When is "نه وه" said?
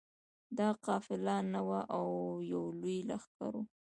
1.53-1.79